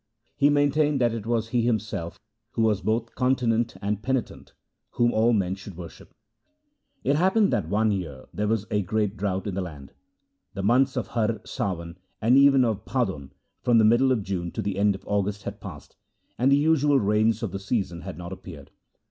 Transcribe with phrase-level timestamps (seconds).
[0.35, 2.19] He maintained that it was he himself,
[2.53, 4.53] who was both continent and a penitent,
[4.93, 6.07] whom all men should worship.
[7.03, 9.15] D 2 36 THE SIKH RELIGION It happened that one year there was a great
[9.15, 9.93] drought in the land.
[10.55, 13.29] The months of Har, Sawan, and even half of Bhadon—
[13.63, 15.95] from the middle of June to the end of August— had passed,
[16.39, 18.71] and the usual rains of the season had not appeared.